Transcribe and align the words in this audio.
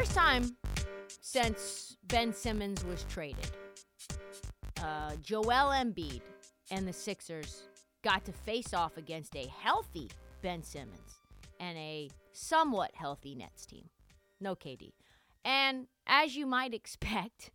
First 0.00 0.14
time 0.14 0.56
since 1.20 1.98
Ben 2.04 2.32
Simmons 2.32 2.82
was 2.86 3.04
traded, 3.10 3.50
uh, 4.82 5.12
Joel 5.20 5.74
Embiid 5.74 6.22
and 6.70 6.88
the 6.88 6.92
Sixers 6.94 7.64
got 8.02 8.24
to 8.24 8.32
face 8.32 8.72
off 8.72 8.96
against 8.96 9.36
a 9.36 9.46
healthy 9.60 10.08
Ben 10.40 10.62
Simmons 10.62 11.20
and 11.58 11.76
a 11.76 12.08
somewhat 12.32 12.92
healthy 12.94 13.34
Nets 13.34 13.66
team. 13.66 13.90
No 14.40 14.54
KD. 14.54 14.92
And 15.44 15.86
as 16.06 16.34
you 16.34 16.46
might 16.46 16.72
expect, 16.72 17.50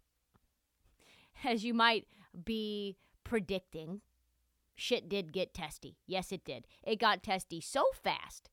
as 1.44 1.66
you 1.66 1.74
might 1.74 2.06
be 2.46 2.96
predicting, 3.24 4.02
shit 4.76 5.10
did 5.10 5.34
get 5.34 5.56
testy. 5.56 5.98
Yes, 6.06 6.32
it 6.32 6.46
did. 6.46 6.68
It 6.84 7.00
got 7.00 7.24
testy 7.24 7.60
so 7.60 7.86
fast 8.04 8.52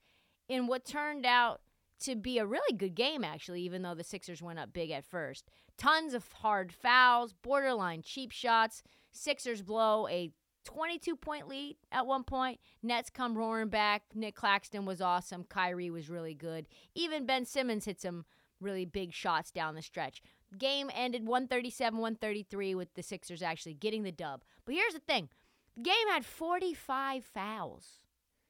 in 0.49 0.67
what 0.67 0.87
turned 0.87 1.27
out 1.27 1.61
to 2.03 2.17
be 2.17 2.39
a 2.39 2.47
really 2.47 2.77
good 2.77 2.95
game, 2.95 3.25
actually, 3.25 3.63
even 3.63 3.83
though 3.83 3.95
the 3.95 4.05
Sixers 4.05 4.43
went 4.43 4.59
up 4.59 4.73
big 4.73 4.91
at 4.91 5.05
first. 5.05 5.49
Tons 5.79 6.15
of 6.15 6.31
hard 6.33 6.73
fouls, 6.73 7.33
borderline 7.33 8.03
cheap 8.03 8.31
shots. 8.31 8.83
Sixers 9.11 9.63
blow 9.63 10.09
a 10.09 10.31
22 10.65 11.17
point 11.17 11.49
lead 11.49 11.77
at 11.91 12.07
one 12.07 12.25
point. 12.25 12.61
Nets 12.83 13.11
come 13.11 13.37
roaring 13.37 13.69
back. 13.69 14.03
Nick 14.15 14.35
Claxton 14.35 14.85
was 14.85 15.01
awesome. 15.01 15.45
Kyrie 15.45 15.91
was 15.91 16.11
really 16.11 16.35
good. 16.35 16.67
Even 16.95 17.27
Ben 17.27 17.45
Simmons 17.45 17.85
hit 17.85 18.01
some 18.01 18.25
really 18.61 18.85
big 18.85 19.13
shots 19.13 19.51
down 19.51 19.75
the 19.75 19.83
stretch. 19.83 20.23
Game 20.57 20.91
ended 20.95 21.27
137 21.27 21.99
133 21.99 22.75
with 22.75 22.95
the 22.95 23.03
Sixers 23.03 23.43
actually 23.43 23.75
getting 23.75 24.03
the 24.03 24.13
dub. 24.13 24.43
But 24.65 24.75
here's 24.75 24.95
the 24.95 25.01
thing 25.01 25.29
the 25.77 25.83
game 25.83 26.09
had 26.09 26.25
45 26.25 27.25
fouls, 27.25 28.01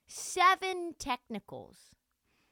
seven 0.07 0.95
technicals, 0.99 1.93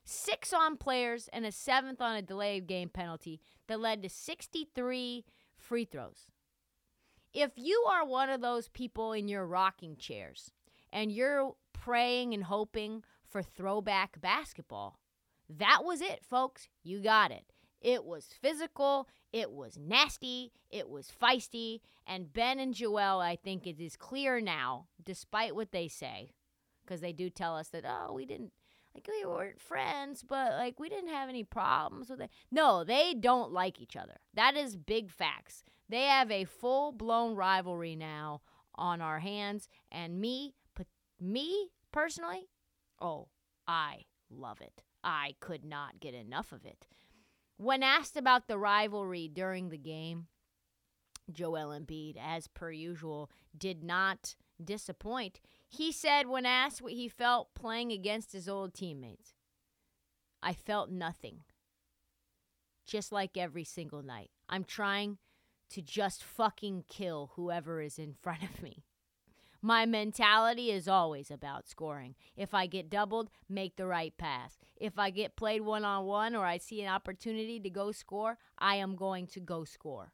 six 0.04 0.52
on 0.52 0.76
players, 0.76 1.28
and 1.32 1.44
a 1.44 1.52
seventh 1.52 2.00
on 2.00 2.16
a 2.16 2.22
delayed 2.22 2.66
game 2.66 2.88
penalty 2.88 3.40
that 3.68 3.80
led 3.80 4.02
to 4.02 4.08
63 4.08 5.24
free 5.56 5.84
throws. 5.84 6.26
If 7.32 7.52
you 7.56 7.84
are 7.88 8.04
one 8.04 8.28
of 8.28 8.40
those 8.40 8.68
people 8.68 9.12
in 9.12 9.28
your 9.28 9.46
rocking 9.46 9.96
chairs 9.96 10.50
and 10.92 11.12
you're 11.12 11.54
praying 11.72 12.34
and 12.34 12.44
hoping 12.44 13.04
for 13.28 13.42
throwback 13.42 14.20
basketball, 14.20 14.98
that 15.48 15.82
was 15.84 16.00
it, 16.00 16.24
folks. 16.28 16.68
You 16.82 17.00
got 17.00 17.30
it. 17.30 17.44
It 17.80 18.04
was 18.04 18.26
physical, 18.26 19.08
it 19.32 19.50
was 19.52 19.78
nasty, 19.78 20.52
it 20.70 20.90
was 20.90 21.10
feisty, 21.10 21.80
and 22.06 22.32
Ben 22.32 22.58
and 22.58 22.74
Joel, 22.74 23.20
I 23.20 23.36
think 23.36 23.66
it 23.66 23.80
is 23.80 23.96
clear 23.96 24.40
now, 24.40 24.88
despite 25.02 25.54
what 25.54 25.72
they 25.72 25.88
say, 25.88 26.32
because 26.90 27.00
they 27.00 27.12
do 27.12 27.30
tell 27.30 27.56
us 27.56 27.68
that, 27.68 27.84
oh, 27.86 28.12
we 28.12 28.26
didn't, 28.26 28.50
like, 28.96 29.06
we 29.06 29.24
weren't 29.24 29.60
friends, 29.60 30.24
but, 30.28 30.54
like, 30.54 30.80
we 30.80 30.88
didn't 30.88 31.10
have 31.10 31.28
any 31.28 31.44
problems 31.44 32.10
with 32.10 32.20
it. 32.20 32.30
No, 32.50 32.82
they 32.82 33.14
don't 33.14 33.52
like 33.52 33.80
each 33.80 33.94
other. 33.94 34.16
That 34.34 34.56
is 34.56 34.74
big 34.74 35.12
facts. 35.12 35.62
They 35.88 36.02
have 36.02 36.32
a 36.32 36.44
full 36.44 36.90
blown 36.90 37.36
rivalry 37.36 37.94
now 37.94 38.40
on 38.74 39.00
our 39.00 39.20
hands, 39.20 39.68
and 39.92 40.20
me, 40.20 40.54
me 41.20 41.68
personally, 41.92 42.48
oh, 43.00 43.28
I 43.68 44.06
love 44.28 44.60
it. 44.60 44.82
I 45.04 45.36
could 45.38 45.64
not 45.64 46.00
get 46.00 46.14
enough 46.14 46.50
of 46.50 46.64
it. 46.64 46.88
When 47.56 47.84
asked 47.84 48.16
about 48.16 48.48
the 48.48 48.58
rivalry 48.58 49.30
during 49.32 49.68
the 49.68 49.78
game, 49.78 50.26
Joel 51.30 51.68
Embiid, 51.68 52.16
as 52.20 52.48
per 52.48 52.72
usual, 52.72 53.30
did 53.56 53.84
not 53.84 54.34
disappoint. 54.62 55.40
He 55.72 55.92
said, 55.92 56.26
when 56.26 56.46
asked 56.46 56.82
what 56.82 56.92
he 56.92 57.08
felt 57.08 57.54
playing 57.54 57.92
against 57.92 58.32
his 58.32 58.48
old 58.48 58.74
teammates, 58.74 59.34
I 60.42 60.52
felt 60.52 60.90
nothing. 60.90 61.44
Just 62.86 63.12
like 63.12 63.36
every 63.36 63.62
single 63.62 64.02
night. 64.02 64.30
I'm 64.48 64.64
trying 64.64 65.18
to 65.70 65.80
just 65.80 66.24
fucking 66.24 66.84
kill 66.88 67.30
whoever 67.36 67.80
is 67.80 68.00
in 68.00 68.14
front 68.20 68.42
of 68.42 68.60
me. 68.62 68.82
My 69.62 69.86
mentality 69.86 70.72
is 70.72 70.88
always 70.88 71.30
about 71.30 71.68
scoring. 71.68 72.16
If 72.36 72.52
I 72.52 72.66
get 72.66 72.90
doubled, 72.90 73.30
make 73.48 73.76
the 73.76 73.86
right 73.86 74.16
pass. 74.18 74.58
If 74.76 74.98
I 74.98 75.10
get 75.10 75.36
played 75.36 75.60
one 75.60 75.84
on 75.84 76.04
one 76.04 76.34
or 76.34 76.46
I 76.46 76.58
see 76.58 76.82
an 76.82 76.88
opportunity 76.88 77.60
to 77.60 77.70
go 77.70 77.92
score, 77.92 78.38
I 78.58 78.76
am 78.76 78.96
going 78.96 79.28
to 79.28 79.40
go 79.40 79.64
score. 79.64 80.12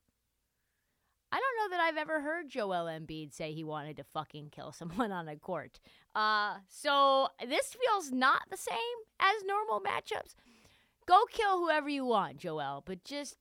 I 1.36 1.38
don't 1.38 1.70
know 1.70 1.76
that 1.76 1.84
I've 1.84 1.98
ever 1.98 2.22
heard 2.22 2.48
Joel 2.48 2.86
Embiid 2.86 3.34
say 3.34 3.52
he 3.52 3.62
wanted 3.62 3.98
to 3.98 4.04
fucking 4.04 4.48
kill 4.52 4.72
someone 4.72 5.12
on 5.12 5.28
a 5.28 5.36
court. 5.36 5.80
Uh, 6.14 6.54
so 6.66 7.28
this 7.46 7.74
feels 7.74 8.10
not 8.10 8.44
the 8.50 8.56
same 8.56 8.76
as 9.20 9.44
normal 9.44 9.82
matchups. 9.82 10.34
Go 11.04 11.24
kill 11.30 11.58
whoever 11.58 11.90
you 11.90 12.06
want, 12.06 12.38
Joel, 12.38 12.82
but 12.86 13.04
just 13.04 13.36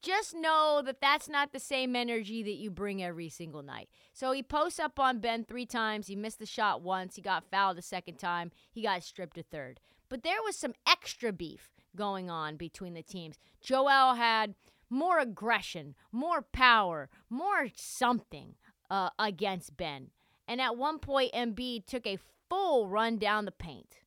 just 0.00 0.34
know 0.34 0.80
that 0.86 1.02
that's 1.02 1.28
not 1.28 1.52
the 1.52 1.58
same 1.58 1.94
energy 1.94 2.42
that 2.44 2.54
you 2.54 2.70
bring 2.70 3.02
every 3.02 3.28
single 3.28 3.62
night. 3.62 3.90
So 4.14 4.32
he 4.32 4.42
posts 4.42 4.78
up 4.78 4.98
on 4.98 5.18
Ben 5.18 5.44
three 5.44 5.66
times. 5.66 6.06
He 6.06 6.16
missed 6.16 6.38
the 6.38 6.46
shot 6.46 6.80
once. 6.80 7.16
He 7.16 7.20
got 7.20 7.50
fouled 7.50 7.78
a 7.78 7.82
second 7.82 8.16
time. 8.16 8.52
He 8.70 8.82
got 8.82 9.02
stripped 9.02 9.36
a 9.36 9.42
third. 9.42 9.80
But 10.08 10.22
there 10.22 10.40
was 10.42 10.56
some 10.56 10.72
extra 10.88 11.32
beef 11.32 11.72
going 11.94 12.30
on 12.30 12.56
between 12.56 12.94
the 12.94 13.02
teams. 13.02 13.36
Joel 13.60 14.14
had 14.14 14.54
more 14.90 15.18
aggression, 15.18 15.94
more 16.12 16.42
power, 16.42 17.08
more 17.28 17.68
something 17.74 18.54
uh, 18.90 19.10
against 19.18 19.76
Ben. 19.76 20.08
And 20.46 20.60
at 20.60 20.76
one 20.76 20.98
point, 20.98 21.32
Embiid 21.32 21.86
took 21.86 22.06
a 22.06 22.18
full 22.48 22.88
run 22.88 23.18
down 23.18 23.44
the 23.44 23.52
paint. 23.52 24.00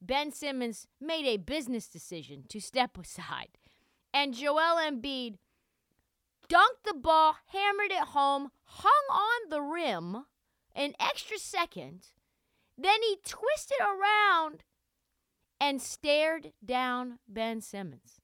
Ben 0.00 0.30
Simmons 0.32 0.86
made 1.00 1.26
a 1.26 1.36
business 1.36 1.88
decision 1.88 2.44
to 2.48 2.60
step 2.60 2.98
aside 2.98 3.58
and 4.12 4.34
Joel 4.34 4.78
Embiid 4.78 5.38
dunked 6.48 6.84
the 6.84 6.94
ball, 6.94 7.36
hammered 7.46 7.90
it 7.90 8.08
home, 8.08 8.50
hung 8.64 8.92
on 9.10 9.50
the 9.50 9.62
rim 9.62 10.24
an 10.74 10.94
extra 11.00 11.38
second. 11.38 12.06
Then 12.76 13.02
he 13.02 13.16
twisted 13.24 13.78
around 13.80 14.64
and 15.60 15.80
stared 15.80 16.52
down 16.64 17.18
Ben 17.28 17.60
Simmons. 17.60 18.20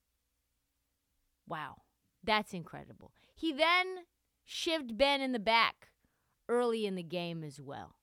Wow, 1.46 1.76
that's 2.24 2.52
incredible. 2.52 3.12
He 3.34 3.52
then 3.52 4.04
shivved 4.48 4.96
Ben 4.96 5.20
in 5.20 5.32
the 5.32 5.38
back 5.38 5.88
early 6.48 6.86
in 6.86 6.94
the 6.94 7.02
game 7.02 7.44
as 7.44 7.60
well. 7.60 7.96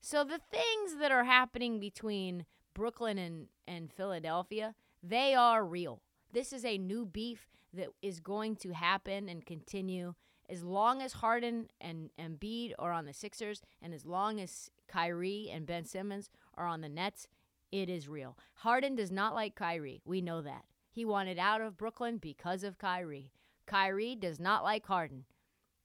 So 0.00 0.24
the 0.24 0.40
things 0.50 0.96
that 1.00 1.12
are 1.12 1.24
happening 1.24 1.80
between 1.80 2.44
Brooklyn 2.74 3.16
and, 3.18 3.46
and 3.66 3.92
Philadelphia, 3.92 4.74
they 5.02 5.34
are 5.34 5.64
real. 5.64 6.02
This 6.32 6.52
is 6.52 6.64
a 6.64 6.76
new 6.76 7.06
beef 7.06 7.46
that 7.72 7.88
is 8.02 8.20
going 8.20 8.56
to 8.56 8.72
happen 8.72 9.28
and 9.28 9.46
continue 9.46 10.14
as 10.48 10.62
long 10.62 11.00
as 11.00 11.14
Harden 11.14 11.68
and 11.80 12.10
Embiid 12.18 12.72
are 12.78 12.92
on 12.92 13.06
the 13.06 13.12
Sixers 13.14 13.62
and 13.80 13.94
as 13.94 14.04
long 14.04 14.40
as 14.40 14.70
Kyrie 14.88 15.48
and 15.50 15.66
Ben 15.66 15.84
Simmons 15.84 16.28
are 16.54 16.66
on 16.66 16.80
the 16.80 16.88
Nets, 16.88 17.26
it 17.72 17.88
is 17.88 18.08
real. 18.08 18.36
Harden 18.56 18.94
does 18.94 19.10
not 19.10 19.34
like 19.34 19.54
Kyrie. 19.54 20.02
We 20.04 20.20
know 20.20 20.42
that. 20.42 20.64
He 20.90 21.04
wanted 21.04 21.38
out 21.38 21.60
of 21.60 21.76
Brooklyn 21.76 22.18
because 22.18 22.62
of 22.62 22.78
Kyrie. 22.78 23.32
Kyrie 23.66 24.14
does 24.14 24.38
not 24.38 24.64
like 24.64 24.86
Harden. 24.86 25.24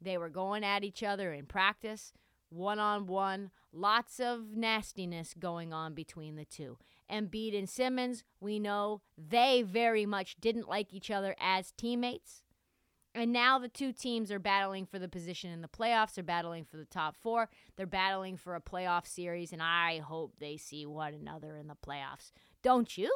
They 0.02 0.18
were 0.18 0.30
going 0.30 0.64
at 0.64 0.84
each 0.84 1.04
other 1.04 1.34
in 1.34 1.46
practice, 1.46 2.14
one 2.50 2.80
on 2.80 3.06
one, 3.06 3.52
lots 3.72 4.20
of 4.20 4.56
nastiness 4.56 5.34
going 5.38 5.74
on 5.74 5.94
between 5.94 6.36
the 6.36 6.46
two. 6.46 6.78
Embiid 7.12 7.58
and 7.58 7.70
Simmons, 7.70 8.24
we 8.40 8.60
know 8.60 9.02
they 9.18 9.62
very 9.62 10.06
much 10.06 10.38
didn't 10.40 10.70
like 10.70 10.94
each 10.94 11.12
other 11.12 11.36
as 11.40 11.72
teammates. 11.72 12.44
And 13.16 13.34
now 13.34 13.58
the 13.58 13.68
two 13.68 13.92
teams 13.92 14.32
are 14.32 14.40
battling 14.40 14.86
for 14.86 15.00
the 15.00 15.10
position 15.10 15.52
in 15.52 15.62
the 15.62 15.68
playoffs. 15.68 16.14
They're 16.14 16.24
battling 16.24 16.64
for 16.64 16.78
the 16.78 16.86
top 16.86 17.16
four. 17.18 17.50
They're 17.76 17.88
battling 17.88 18.38
for 18.38 18.56
a 18.56 18.62
playoff 18.62 19.08
series, 19.08 19.52
and 19.52 19.62
I 19.64 20.00
hope 20.00 20.36
they 20.40 20.58
see 20.58 20.86
one 20.86 21.16
another 21.16 21.58
in 21.58 21.68
the 21.68 21.76
playoffs. 21.76 22.32
Don't 22.62 22.98
you? 22.98 23.12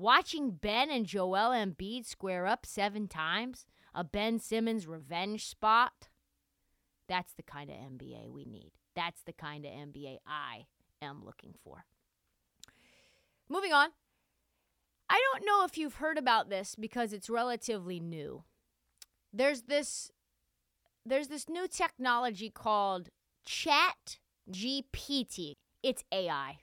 Watching 0.00 0.52
Ben 0.52 0.90
and 0.90 1.04
Joel 1.04 1.50
Embiid 1.50 2.06
square 2.06 2.46
up 2.46 2.64
seven 2.64 3.06
times, 3.06 3.66
a 3.94 4.02
Ben 4.02 4.38
Simmons 4.38 4.86
revenge 4.86 5.46
spot, 5.46 6.08
that's 7.06 7.34
the 7.34 7.42
kind 7.42 7.68
of 7.68 7.76
NBA 7.76 8.30
we 8.30 8.46
need. 8.46 8.72
That's 8.96 9.20
the 9.20 9.34
kind 9.34 9.66
of 9.66 9.72
NBA 9.72 10.20
I 10.26 10.64
am 11.02 11.22
looking 11.22 11.52
for. 11.62 11.84
Moving 13.50 13.74
on. 13.74 13.90
I 15.10 15.22
don't 15.34 15.44
know 15.44 15.66
if 15.66 15.76
you've 15.76 15.96
heard 15.96 16.16
about 16.16 16.48
this 16.48 16.74
because 16.74 17.12
it's 17.12 17.28
relatively 17.28 18.00
new. 18.00 18.44
There's 19.34 19.64
this 19.64 20.10
there's 21.04 21.28
this 21.28 21.46
new 21.46 21.68
technology 21.68 22.48
called 22.48 23.10
Chat 23.44 24.18
GPT. 24.50 25.56
It's 25.82 26.04
AI. 26.10 26.60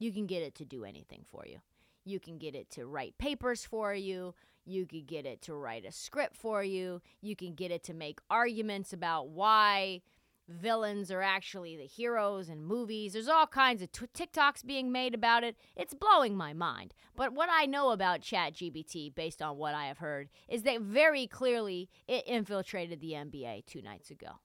You 0.00 0.10
can 0.10 0.26
get 0.26 0.42
it 0.42 0.56
to 0.56 0.64
do 0.64 0.84
anything 0.84 1.24
for 1.30 1.44
you. 1.46 1.60
You 2.04 2.20
can 2.20 2.38
get 2.38 2.54
it 2.54 2.70
to 2.70 2.86
write 2.86 3.18
papers 3.18 3.64
for 3.64 3.94
you. 3.94 4.34
You 4.64 4.86
could 4.86 5.06
get 5.06 5.26
it 5.26 5.42
to 5.42 5.54
write 5.54 5.84
a 5.84 5.92
script 5.92 6.36
for 6.36 6.62
you. 6.62 7.00
You 7.20 7.34
can 7.36 7.54
get 7.54 7.70
it 7.70 7.82
to 7.84 7.94
make 7.94 8.20
arguments 8.30 8.92
about 8.92 9.28
why 9.28 10.02
villains 10.50 11.10
are 11.10 11.22
actually 11.22 11.76
the 11.76 11.86
heroes 11.86 12.48
in 12.48 12.64
movies. 12.64 13.12
There's 13.12 13.28
all 13.28 13.46
kinds 13.46 13.82
of 13.82 13.92
t- 13.92 14.06
TikToks 14.06 14.66
being 14.66 14.90
made 14.90 15.14
about 15.14 15.44
it. 15.44 15.56
It's 15.76 15.94
blowing 15.94 16.36
my 16.36 16.52
mind. 16.52 16.92
But 17.16 17.32
what 17.32 17.48
I 17.50 17.66
know 17.66 17.90
about 17.90 18.20
ChatGPT, 18.20 19.14
based 19.14 19.40
on 19.40 19.56
what 19.56 19.74
I 19.74 19.86
have 19.86 19.98
heard, 19.98 20.28
is 20.48 20.62
that 20.64 20.80
very 20.80 21.26
clearly 21.26 21.88
it 22.08 22.26
infiltrated 22.26 23.00
the 23.00 23.12
NBA 23.12 23.66
two 23.66 23.82
nights 23.82 24.10
ago. 24.10 24.40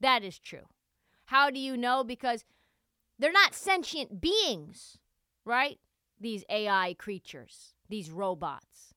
That 0.00 0.22
is 0.22 0.38
true. 0.38 0.66
How 1.26 1.50
do 1.50 1.58
you 1.58 1.76
know? 1.76 2.04
Because 2.04 2.44
they're 3.18 3.32
not 3.32 3.54
sentient 3.54 4.20
beings, 4.20 4.98
right? 5.44 5.78
These 6.22 6.44
AI 6.48 6.94
creatures, 6.98 7.74
these 7.88 8.10
robots. 8.10 8.94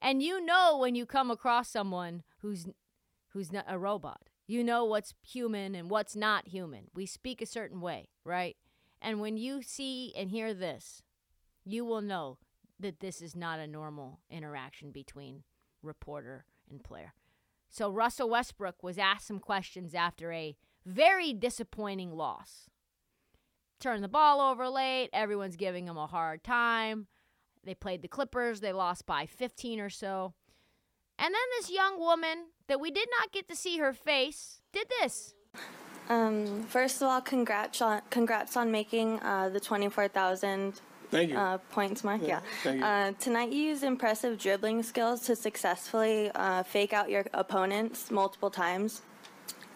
And 0.00 0.22
you 0.22 0.44
know 0.44 0.78
when 0.78 0.94
you 0.94 1.06
come 1.06 1.30
across 1.30 1.68
someone 1.68 2.22
who's 2.38 2.66
who's 3.32 3.52
not 3.52 3.64
a 3.68 3.78
robot 3.78 4.28
you 4.46 4.62
know 4.62 4.84
what's 4.84 5.14
human 5.22 5.74
and 5.74 5.88
what's 5.88 6.14
not 6.14 6.48
human. 6.48 6.88
We 6.94 7.06
speak 7.06 7.40
a 7.40 7.46
certain 7.46 7.80
way, 7.80 8.08
right? 8.24 8.56
And 9.00 9.20
when 9.20 9.36
you 9.36 9.62
see 9.62 10.12
and 10.16 10.30
hear 10.30 10.52
this, 10.52 11.02
you 11.64 11.84
will 11.84 12.02
know 12.02 12.38
that 12.78 13.00
this 13.00 13.22
is 13.22 13.34
not 13.34 13.58
a 13.58 13.66
normal 13.66 14.20
interaction 14.30 14.90
between 14.90 15.44
reporter 15.82 16.44
and 16.70 16.82
player. 16.82 17.14
So 17.70 17.90
Russell 17.90 18.30
Westbrook 18.30 18.82
was 18.82 18.98
asked 18.98 19.26
some 19.26 19.38
questions 19.38 19.94
after 19.94 20.32
a 20.32 20.56
very 20.84 21.32
disappointing 21.32 22.12
loss. 22.12 22.68
Turned 23.84 24.02
the 24.02 24.08
ball 24.08 24.40
over 24.40 24.70
late, 24.70 25.10
everyone's 25.12 25.56
giving 25.56 25.86
him 25.86 25.98
a 25.98 26.06
hard 26.06 26.42
time. 26.42 27.06
They 27.64 27.74
played 27.74 28.00
the 28.00 28.08
Clippers, 28.08 28.60
they 28.60 28.72
lost 28.72 29.04
by 29.04 29.26
15 29.26 29.78
or 29.78 29.90
so. 29.90 30.32
And 31.18 31.34
then 31.34 31.42
this 31.58 31.70
young 31.70 32.00
woman 32.00 32.46
that 32.66 32.80
we 32.80 32.90
did 32.90 33.10
not 33.20 33.30
get 33.30 33.46
to 33.48 33.54
see 33.54 33.76
her 33.76 33.92
face 33.92 34.62
did 34.72 34.86
this. 34.88 35.34
Um, 36.08 36.62
first 36.62 37.02
of 37.02 37.08
all, 37.08 37.20
congrats 37.20 37.82
on 37.82 38.00
congrats 38.08 38.56
on 38.56 38.72
making 38.72 39.20
uh, 39.20 39.50
the 39.50 39.60
twenty 39.60 39.90
four 39.90 40.08
thousand 40.08 40.80
uh, 41.12 41.58
points 41.70 42.02
mark. 42.02 42.22
Yeah. 42.24 42.40
thank 42.62 42.78
you. 42.78 42.84
Uh, 42.84 43.12
tonight 43.20 43.52
you 43.52 43.64
used 43.64 43.84
impressive 43.84 44.38
dribbling 44.38 44.82
skills 44.82 45.26
to 45.26 45.36
successfully 45.36 46.30
uh, 46.34 46.62
fake 46.62 46.94
out 46.94 47.10
your 47.10 47.26
opponents 47.34 48.10
multiple 48.10 48.50
times. 48.50 49.02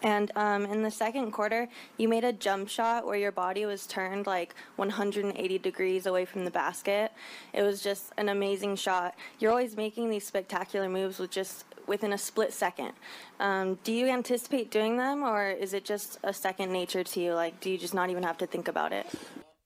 And 0.01 0.31
um, 0.35 0.65
in 0.65 0.81
the 0.81 0.91
second 0.91 1.31
quarter, 1.31 1.67
you 1.97 2.07
made 2.07 2.23
a 2.23 2.31
jump 2.31 2.69
shot 2.69 3.05
where 3.05 3.17
your 3.17 3.31
body 3.31 3.65
was 3.65 3.85
turned 3.85 4.27
like 4.27 4.55
180 4.77 5.59
degrees 5.59 6.05
away 6.05 6.25
from 6.25 6.45
the 6.45 6.51
basket. 6.51 7.11
It 7.53 7.63
was 7.63 7.81
just 7.81 8.11
an 8.17 8.29
amazing 8.29 8.77
shot. 8.77 9.15
You're 9.39 9.51
always 9.51 9.75
making 9.75 10.09
these 10.09 10.25
spectacular 10.25 10.87
moves 10.87 11.19
with 11.19 11.31
just 11.31 11.65
within 11.85 12.13
a 12.13 12.17
split 12.17 12.53
second. 12.53 12.93
Um, 13.39 13.77
do 13.83 13.91
you 13.91 14.07
anticipate 14.07 14.71
doing 14.71 14.97
them, 14.97 15.23
or 15.23 15.49
is 15.49 15.73
it 15.73 15.83
just 15.83 16.19
a 16.23 16.33
second 16.33 16.71
nature 16.71 17.03
to 17.03 17.19
you? 17.19 17.33
Like, 17.33 17.59
do 17.59 17.69
you 17.69 17.77
just 17.77 17.93
not 17.93 18.09
even 18.09 18.23
have 18.23 18.37
to 18.37 18.47
think 18.47 18.67
about 18.67 18.93
it? 18.93 19.07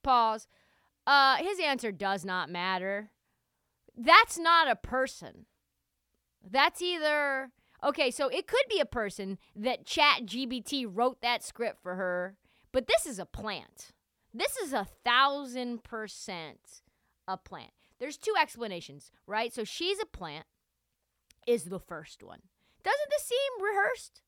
Pause. 0.02 0.48
Uh, 1.06 1.36
his 1.38 1.60
answer 1.60 1.92
does 1.92 2.24
not 2.24 2.50
matter. 2.50 3.10
That's 3.96 4.40
not 4.40 4.68
a 4.68 4.76
person. 4.76 5.46
That's 6.50 6.82
either 6.82 7.52
okay. 7.84 8.12
So 8.12 8.28
it 8.30 8.48
could 8.48 8.66
be 8.70 8.80
a 8.80 8.86
person 8.86 9.38
that 9.56 9.86
Chat 9.86 10.26
GBT 10.26 10.88
wrote 10.90 11.22
that 11.22 11.44
script 11.44 11.82
for 11.82 11.96
her, 11.96 12.36
but 12.72 12.88
this 12.88 13.06
is 13.06 13.20
a 13.20 13.26
plant. 13.26 13.92
This 14.34 14.58
is 14.58 14.74
a 14.74 14.88
thousand 15.06 15.84
percent 15.84 16.82
a 17.28 17.38
plant. 17.38 17.72
There's 18.00 18.18
two 18.18 18.34
explanations, 18.40 19.12
right? 19.28 19.54
So 19.54 19.64
she's 19.64 20.00
a 20.02 20.06
plant 20.06 20.46
is 21.48 21.66
the 21.66 21.80
first 21.80 22.24
one. 22.24 22.40
Doesn't 22.84 23.10
this 23.10 23.24
seem 23.24 23.64
rehearsed? 23.64 24.22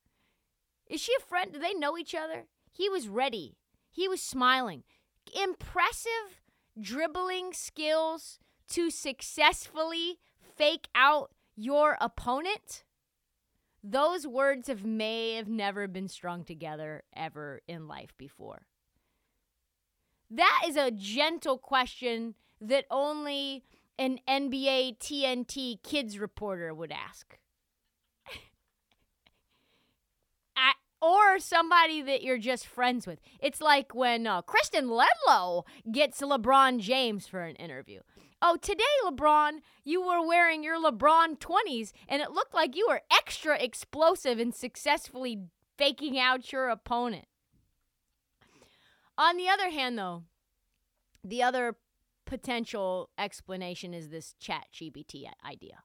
Is 0.88 1.02
she 1.02 1.14
a 1.18 1.24
friend? 1.24 1.52
Do 1.52 1.60
they 1.60 1.74
know 1.74 1.98
each 1.98 2.16
other? 2.16 2.46
He 2.72 2.90
was 2.90 3.08
ready. 3.08 3.58
He 3.92 4.08
was 4.08 4.22
smiling. 4.22 4.84
Impressive 5.42 6.42
dribbling 6.80 7.54
skills 7.54 8.40
to 8.70 8.90
successfully 8.90 10.20
fake 10.56 10.88
out 10.96 11.32
your 11.56 11.98
opponent. 12.00 12.85
Those 13.88 14.26
words 14.26 14.68
have 14.68 14.84
may 14.84 15.34
have 15.36 15.48
never 15.48 15.88
been 15.88 16.08
strung 16.08 16.44
together 16.44 17.04
ever 17.16 17.62
in 17.68 17.88
life 17.88 18.18
before. 18.18 18.66
That 20.32 20.64
is 20.66 20.76
a 20.76 20.90
gentle 20.90 21.60
question 21.60 22.34
that 22.60 22.86
only 22.90 23.64
an 24.00 24.18
NBA 24.28 24.98
TNT 24.98 25.84
kids 25.84 26.18
reporter 26.18 26.74
would 26.74 26.92
ask. 26.92 27.38
Or 31.02 31.38
somebody 31.38 32.02
that 32.02 32.24
you're 32.24 32.40
just 32.40 32.66
friends 32.66 33.06
with. 33.06 33.20
It's 33.40 33.62
like 33.62 33.94
when 33.94 34.26
uh, 34.26 34.42
Kristen 34.42 34.88
Ledlow 34.88 35.64
gets 35.92 36.20
LeBron 36.20 36.80
James 36.80 37.28
for 37.28 37.42
an 37.42 37.56
interview. 37.58 38.00
Oh, 38.42 38.58
today, 38.62 38.84
LeBron, 39.06 39.60
you 39.84 40.06
were 40.06 40.26
wearing 40.26 40.64
your 40.64 40.80
LeBron 40.80 41.40
20s, 41.40 41.92
and 42.08 42.22
it 42.22 42.32
looked 42.32 42.54
like 42.54 42.76
you 42.76 42.86
were 42.88 43.02
extra 43.12 43.58
explosive 43.58 44.40
in 44.40 44.52
successfully 44.52 45.40
faking 45.78 46.20
out 46.20 46.52
your 46.52 46.70
opponent. 46.70 47.26
On 49.18 49.38
the 49.38 49.48
other 49.48 49.70
hand, 49.70 49.98
though, 49.98 50.24
the 51.24 51.42
other 51.42 51.76
potential 52.26 53.10
explanation 53.18 53.94
is 53.94 54.10
this 54.10 54.36
chat 54.40 54.66
GBT 54.74 55.26
idea. 55.48 55.84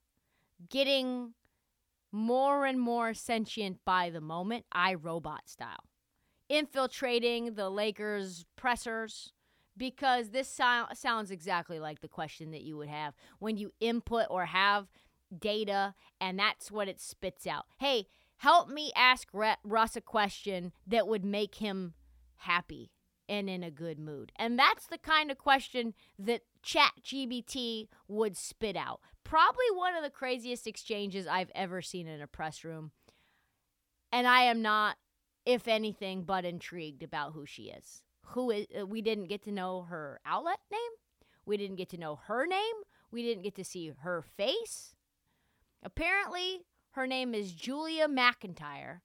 Getting 0.68 1.34
more 2.12 2.66
and 2.66 2.80
more 2.80 3.14
sentient 3.14 3.78
by 3.84 4.10
the 4.10 4.20
moment, 4.20 4.64
iRobot 4.74 5.46
style. 5.46 5.84
Infiltrating 6.48 7.54
the 7.54 7.70
Lakers 7.70 8.44
pressers 8.56 9.32
because 9.80 10.28
this 10.28 10.46
so- 10.46 10.84
sounds 10.92 11.30
exactly 11.30 11.80
like 11.80 12.02
the 12.02 12.08
question 12.08 12.50
that 12.50 12.60
you 12.60 12.76
would 12.76 12.90
have 12.90 13.14
when 13.38 13.56
you 13.56 13.72
input 13.80 14.26
or 14.28 14.44
have 14.44 14.88
data 15.36 15.94
and 16.20 16.38
that's 16.38 16.70
what 16.70 16.86
it 16.86 17.00
spits 17.00 17.46
out. 17.46 17.64
Hey, 17.78 18.06
help 18.36 18.68
me 18.68 18.92
ask 18.94 19.28
Russ 19.32 19.96
a 19.96 20.02
question 20.02 20.72
that 20.86 21.08
would 21.08 21.24
make 21.24 21.54
him 21.56 21.94
happy 22.36 22.92
and 23.26 23.48
in 23.48 23.64
a 23.64 23.70
good 23.70 23.98
mood? 23.98 24.32
And 24.36 24.58
that's 24.58 24.86
the 24.86 24.98
kind 24.98 25.30
of 25.30 25.38
question 25.38 25.94
that 26.18 26.42
ChatGBT 26.62 27.88
would 28.06 28.36
spit 28.36 28.76
out. 28.76 29.00
Probably 29.24 29.64
one 29.72 29.96
of 29.96 30.02
the 30.02 30.10
craziest 30.10 30.66
exchanges 30.66 31.26
I've 31.26 31.52
ever 31.54 31.80
seen 31.80 32.06
in 32.06 32.20
a 32.20 32.26
press 32.26 32.64
room. 32.64 32.90
And 34.12 34.26
I 34.26 34.42
am 34.42 34.60
not, 34.60 34.98
if 35.46 35.66
anything, 35.66 36.24
but 36.24 36.44
intrigued 36.44 37.02
about 37.02 37.32
who 37.32 37.46
she 37.46 37.70
is. 37.70 38.02
Who 38.30 38.50
is, 38.50 38.66
uh, 38.78 38.86
we 38.86 39.02
didn't 39.02 39.28
get 39.28 39.42
to 39.44 39.52
know 39.52 39.82
her 39.88 40.20
outlet 40.24 40.58
name. 40.70 40.80
We 41.46 41.56
didn't 41.56 41.76
get 41.76 41.88
to 41.90 41.98
know 41.98 42.20
her 42.26 42.46
name. 42.46 42.74
We 43.10 43.22
didn't 43.22 43.42
get 43.42 43.54
to 43.56 43.64
see 43.64 43.92
her 44.02 44.22
face. 44.22 44.94
Apparently, 45.82 46.66
her 46.92 47.06
name 47.06 47.34
is 47.34 47.52
Julia 47.52 48.08
McIntyre, 48.08 49.00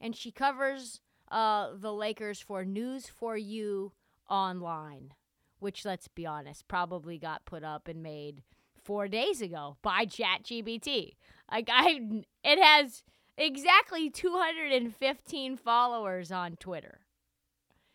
and 0.00 0.14
she 0.14 0.30
covers 0.30 1.00
uh, 1.30 1.70
the 1.74 1.92
Lakers 1.92 2.40
for 2.40 2.64
News 2.64 3.06
for 3.06 3.36
You 3.36 3.92
online, 4.28 5.14
which, 5.58 5.84
let's 5.84 6.08
be 6.08 6.26
honest, 6.26 6.68
probably 6.68 7.18
got 7.18 7.44
put 7.44 7.64
up 7.64 7.88
and 7.88 8.02
made 8.02 8.42
four 8.82 9.08
days 9.08 9.42
ago 9.42 9.76
by 9.82 10.06
ChatGPT. 10.06 11.14
Like 11.50 11.68
I, 11.70 12.22
it 12.44 12.62
has 12.62 13.02
exactly 13.36 14.10
215 14.10 15.56
followers 15.56 16.30
on 16.30 16.56
Twitter. 16.56 16.99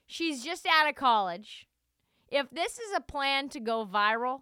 She's 0.07 0.43
just 0.43 0.65
out 0.65 0.89
of 0.89 0.95
college. 0.95 1.67
If 2.27 2.49
this 2.49 2.79
is 2.79 2.93
a 2.95 3.01
plan 3.01 3.49
to 3.49 3.59
go 3.59 3.85
viral, 3.85 4.41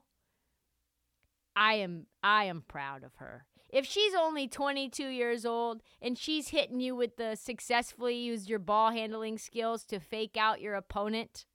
I 1.56 1.76
am 1.76 2.08
I 2.24 2.46
am 2.46 2.64
proud 2.68 3.04
of 3.04 3.16
her. 3.16 3.46
If 3.70 3.86
she's 3.86 4.14
only 4.14 4.48
22 4.48 5.08
years 5.08 5.46
old 5.46 5.82
and 6.02 6.18
she's 6.18 6.50
hitting 6.50 6.80
you 6.80 6.96
with 6.96 7.18
the 7.18 7.36
successfully 7.36 8.16
used 8.16 8.48
your 8.48 8.60
ball 8.60 8.92
handling 8.92 9.40
skills 9.40 9.84
to 9.86 10.00
fake 10.00 10.38
out 10.38 10.62
your 10.62 10.76
opponent, 10.76 11.46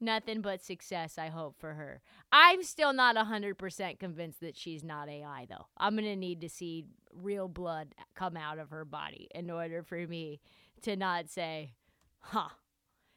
nothing 0.00 0.40
but 0.40 0.62
success, 0.62 1.18
I 1.18 1.28
hope, 1.28 1.56
for 1.58 1.74
her. 1.74 2.00
I'm 2.32 2.62
still 2.62 2.94
not 2.94 3.16
100% 3.16 3.98
convinced 3.98 4.40
that 4.40 4.56
she's 4.56 4.82
not 4.82 5.10
AI, 5.10 5.46
though. 5.50 5.66
I'm 5.76 5.96
going 5.96 6.06
to 6.06 6.16
need 6.16 6.40
to 6.40 6.48
see 6.48 6.86
real 7.12 7.48
blood 7.48 7.94
come 8.14 8.38
out 8.38 8.58
of 8.58 8.70
her 8.70 8.86
body 8.86 9.28
in 9.34 9.50
order 9.50 9.82
for 9.82 9.98
me 10.06 10.40
to 10.80 10.96
not 10.96 11.28
say, 11.28 11.74
huh. 12.28 12.48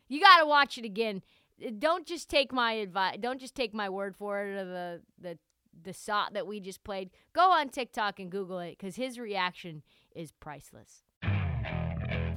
You 0.08 0.20
got 0.20 0.40
to 0.40 0.46
watch 0.46 0.78
it 0.78 0.86
again. 0.86 1.22
Uh, 1.64 1.72
don't 1.78 2.06
just 2.06 2.30
take 2.30 2.52
my 2.52 2.74
advice. 2.74 3.18
Don't 3.20 3.40
just 3.40 3.56
take 3.56 3.74
my 3.74 3.90
word 3.90 4.16
for 4.16 4.42
it 4.44 4.50
or 4.50 4.66
the, 4.66 5.02
the, 5.22 5.38
the 5.84 5.94
sot 5.94 6.34
that 6.34 6.48
we 6.48 6.60
just 6.60 6.84
played. 6.84 7.10
Go 7.34 7.52
on 7.52 7.70
TikTok 7.70 8.20
and 8.20 8.32
Google 8.32 8.60
it 8.60 8.78
because 8.78 8.96
his 8.96 9.20
reaction 9.20 9.84
is 10.16 10.32
priceless. 10.32 11.04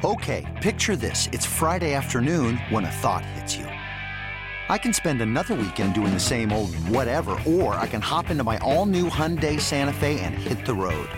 Okay, 0.05 0.45
picture 0.61 0.97
this. 0.97 1.29
It's 1.33 1.47
Friday 1.47 1.95
afternoon 1.95 2.57
when 2.71 2.85
a 2.85 2.91
thought 2.91 3.25
hits 3.25 3.57
you. 3.57 3.67
I 4.69 4.79
can 4.79 4.93
spend 4.93 5.21
another 5.21 5.55
weekend 5.55 5.95
doing 5.95 6.13
the 6.13 6.21
same 6.21 6.53
old 6.53 6.75
whatever, 6.89 7.39
or 7.47 7.75
I 7.75 7.87
can 7.87 8.01
hop 8.01 8.31
into 8.31 8.43
my 8.43 8.59
all 8.59 8.87
new 8.87 9.09
Hyundai 9.09 9.61
Santa 9.61 9.93
Fe 9.93 10.19
and 10.21 10.35
hit 10.35 10.65
the 10.67 10.75
road. 10.75 11.09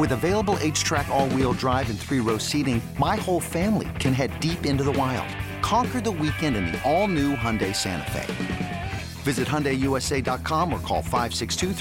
With 0.00 0.12
available 0.12 0.56
H 0.60 0.82
track, 0.82 1.08
all 1.08 1.28
wheel 1.28 1.52
drive, 1.52 1.90
and 1.90 1.98
three 1.98 2.20
row 2.20 2.38
seating, 2.38 2.80
my 2.98 3.16
whole 3.16 3.38
family 3.38 3.90
can 3.98 4.14
head 4.14 4.40
deep 4.40 4.64
into 4.64 4.82
the 4.82 4.92
wild. 4.92 5.28
Conquer 5.60 6.00
the 6.00 6.10
weekend 6.10 6.56
in 6.56 6.72
the 6.72 6.82
all 6.90 7.06
new 7.06 7.36
Hyundai 7.36 7.76
Santa 7.76 8.10
Fe. 8.10 8.92
Visit 9.24 9.46
HyundaiUSA.com 9.46 10.72
or 10.72 10.80
call 10.80 11.02
562 11.02 11.74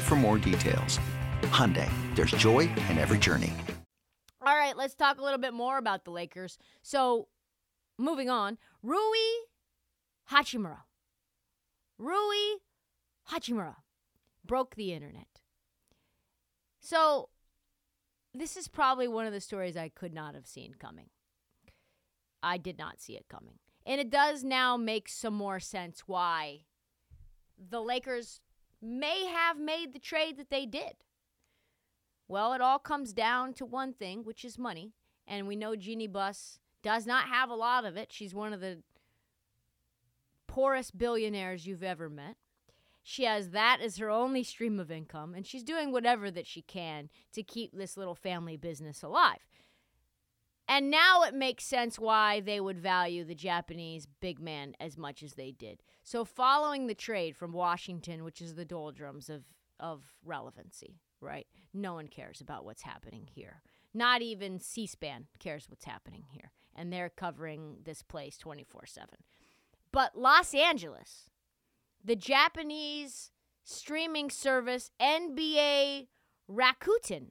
for 0.00 0.14
more 0.14 0.38
details. 0.38 1.00
Hyundai, 1.50 1.90
there's 2.14 2.30
joy 2.30 2.70
in 2.88 2.98
every 2.98 3.18
journey. 3.18 3.52
All 4.40 4.54
right, 4.54 4.76
let's 4.76 4.94
talk 4.94 5.18
a 5.18 5.24
little 5.24 5.40
bit 5.40 5.52
more 5.52 5.76
about 5.76 6.04
the 6.04 6.12
Lakers. 6.12 6.56
So, 6.82 7.26
moving 7.98 8.30
on, 8.30 8.58
Rui 8.84 9.18
Hachimura. 10.30 10.82
Rui 11.98 12.60
Hachimura 13.28 13.74
broke 14.46 14.76
the 14.76 14.92
internet. 14.92 15.29
So, 16.90 17.28
this 18.34 18.56
is 18.56 18.66
probably 18.66 19.06
one 19.06 19.24
of 19.24 19.32
the 19.32 19.40
stories 19.40 19.76
I 19.76 19.90
could 19.90 20.12
not 20.12 20.34
have 20.34 20.48
seen 20.48 20.74
coming. 20.74 21.10
I 22.42 22.56
did 22.56 22.78
not 22.78 23.00
see 23.00 23.12
it 23.12 23.26
coming. 23.28 23.60
And 23.86 24.00
it 24.00 24.10
does 24.10 24.42
now 24.42 24.76
make 24.76 25.08
some 25.08 25.34
more 25.34 25.60
sense 25.60 26.02
why 26.06 26.64
the 27.56 27.80
Lakers 27.80 28.40
may 28.82 29.26
have 29.26 29.56
made 29.56 29.92
the 29.92 30.00
trade 30.00 30.36
that 30.38 30.50
they 30.50 30.66
did. 30.66 30.94
Well, 32.26 32.54
it 32.54 32.60
all 32.60 32.80
comes 32.80 33.12
down 33.12 33.54
to 33.54 33.64
one 33.64 33.92
thing, 33.92 34.24
which 34.24 34.44
is 34.44 34.58
money. 34.58 34.90
And 35.28 35.46
we 35.46 35.54
know 35.54 35.76
Jeanie 35.76 36.08
Buss 36.08 36.58
does 36.82 37.06
not 37.06 37.28
have 37.28 37.50
a 37.50 37.54
lot 37.54 37.84
of 37.84 37.96
it. 37.96 38.12
She's 38.12 38.34
one 38.34 38.52
of 38.52 38.60
the 38.60 38.82
poorest 40.48 40.98
billionaires 40.98 41.68
you've 41.68 41.84
ever 41.84 42.10
met. 42.10 42.34
She 43.02 43.24
has 43.24 43.50
that 43.50 43.80
as 43.82 43.96
her 43.96 44.10
only 44.10 44.42
stream 44.42 44.78
of 44.78 44.90
income, 44.90 45.34
and 45.34 45.46
she's 45.46 45.62
doing 45.62 45.90
whatever 45.90 46.30
that 46.30 46.46
she 46.46 46.62
can 46.62 47.08
to 47.32 47.42
keep 47.42 47.72
this 47.72 47.96
little 47.96 48.14
family 48.14 48.56
business 48.56 49.02
alive. 49.02 49.46
And 50.68 50.88
now 50.88 51.22
it 51.22 51.34
makes 51.34 51.64
sense 51.64 51.98
why 51.98 52.38
they 52.38 52.60
would 52.60 52.78
value 52.78 53.24
the 53.24 53.34
Japanese 53.34 54.06
big 54.20 54.38
man 54.38 54.76
as 54.78 54.96
much 54.96 55.22
as 55.24 55.34
they 55.34 55.50
did. 55.50 55.82
So, 56.04 56.24
following 56.24 56.86
the 56.86 56.94
trade 56.94 57.36
from 57.36 57.52
Washington, 57.52 58.22
which 58.22 58.40
is 58.40 58.54
the 58.54 58.64
doldrums 58.64 59.28
of, 59.28 59.42
of 59.80 60.04
relevancy, 60.24 61.00
right? 61.20 61.48
No 61.74 61.94
one 61.94 62.06
cares 62.06 62.40
about 62.40 62.64
what's 62.64 62.82
happening 62.82 63.26
here. 63.34 63.62
Not 63.92 64.22
even 64.22 64.60
C 64.60 64.86
SPAN 64.86 65.26
cares 65.40 65.68
what's 65.68 65.86
happening 65.86 66.24
here. 66.30 66.52
And 66.76 66.92
they're 66.92 67.10
covering 67.10 67.78
this 67.84 68.02
place 68.02 68.38
24 68.38 68.86
7. 68.86 69.08
But 69.90 70.16
Los 70.16 70.54
Angeles, 70.54 71.29
the 72.04 72.16
Japanese 72.16 73.30
streaming 73.64 74.30
service 74.30 74.90
NBA 75.00 76.08
Rakuten, 76.50 77.30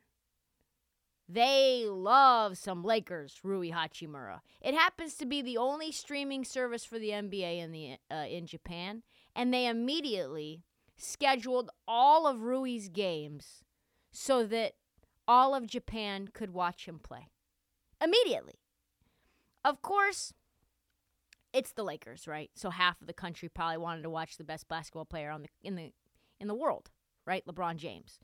they 1.28 1.86
love 1.88 2.58
some 2.58 2.84
Lakers, 2.84 3.40
Rui 3.44 3.70
Hachimura. 3.70 4.40
It 4.62 4.74
happens 4.74 5.14
to 5.16 5.26
be 5.26 5.42
the 5.42 5.58
only 5.58 5.92
streaming 5.92 6.44
service 6.44 6.86
for 6.86 6.98
the 6.98 7.10
NBA 7.10 7.60
in 7.60 7.72
the 7.72 7.98
uh, 8.12 8.26
in 8.26 8.48
Japan, 8.48 9.04
and 9.36 9.54
they 9.54 9.68
immediately 9.68 10.64
scheduled 10.98 11.70
all 11.88 12.26
of 12.26 12.42
Rui's 12.42 12.90
games 12.90 13.64
so 14.12 14.46
that 14.48 14.74
all 15.28 15.54
of 15.54 15.68
Japan 15.68 16.30
could 16.34 16.52
watch 16.52 16.88
him 16.88 17.00
play. 17.00 17.28
Immediately. 18.02 18.56
Of 19.64 19.82
course, 19.82 20.34
it's 21.54 21.72
the 21.72 21.84
Lakers, 21.84 22.28
right? 22.28 22.52
So 22.56 22.70
half 22.70 23.02
of 23.02 23.08
the 23.08 23.14
country 23.14 23.50
probably 23.50 23.78
wanted 23.78 24.04
to 24.04 24.10
watch 24.10 24.38
the 24.38 24.44
best 24.44 24.68
basketball 24.68 25.06
player 25.06 25.32
on 25.32 25.44
the 25.44 25.50
in 25.64 25.76
the 25.76 25.92
in 26.40 26.48
the 26.48 26.56
world, 26.56 26.92
right? 27.26 27.46
LeBron 27.46 27.78
James. 27.78 28.20